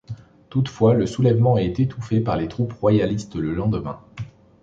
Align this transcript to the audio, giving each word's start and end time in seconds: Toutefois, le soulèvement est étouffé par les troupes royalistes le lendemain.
Toutefois, 0.49 0.95
le 0.95 1.05
soulèvement 1.05 1.59
est 1.59 1.79
étouffé 1.79 2.21
par 2.21 2.35
les 2.35 2.47
troupes 2.47 2.73
royalistes 2.73 3.35
le 3.35 3.53
lendemain. 3.53 3.99